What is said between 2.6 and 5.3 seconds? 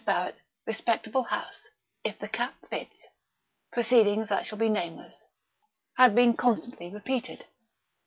fits... proceedings that shall be nameless,"